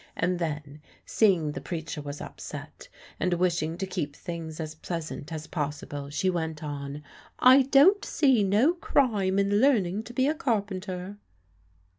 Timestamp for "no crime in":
8.43-9.59